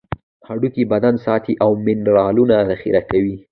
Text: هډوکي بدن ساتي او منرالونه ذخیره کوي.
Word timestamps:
هډوکي 0.47 0.83
بدن 0.93 1.15
ساتي 1.25 1.53
او 1.63 1.71
منرالونه 1.85 2.55
ذخیره 2.69 3.01
کوي. 3.09 3.35